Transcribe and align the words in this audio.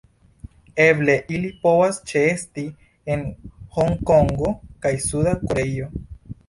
Eble 0.85 1.15
ili 1.35 1.51
povas 1.67 2.01
ĉeesti 2.13 2.65
en 3.17 3.23
Hongkongo 3.77 4.59
kaj 4.87 4.97
Suda 5.09 5.41
Koreio. 5.47 5.97